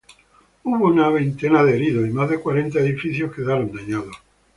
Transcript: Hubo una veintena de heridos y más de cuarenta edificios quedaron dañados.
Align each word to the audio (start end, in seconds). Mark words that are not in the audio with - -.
Hubo 0.63 0.85
una 0.85 1.09
veintena 1.09 1.63
de 1.63 1.75
heridos 1.75 2.07
y 2.07 2.11
más 2.11 2.27
de 2.31 2.39
cuarenta 2.39 2.79
edificios 2.79 3.35
quedaron 3.35 3.71
dañados. 3.71 4.15